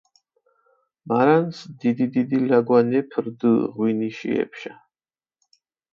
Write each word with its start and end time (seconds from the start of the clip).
მარანს 1.11 1.59
დიდი-დიდი 1.83 2.39
ლაგვანეფი 2.47 3.19
რდჷ 3.25 3.51
ღვინიში 3.73 4.31
ეფშა. 4.43 4.73